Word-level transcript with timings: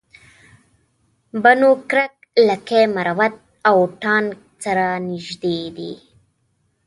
بنو 1.43 1.71
کرک 1.89 2.13
لکي 2.47 2.81
مروت 2.95 3.33
او 3.69 3.77
ټانک 4.01 4.29
سره 4.63 4.85
نژدې 5.07 5.57
دي 5.77 5.93